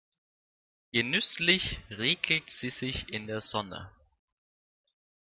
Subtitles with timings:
[0.93, 3.91] Genüsslich räkelt sie sich in der Sonne.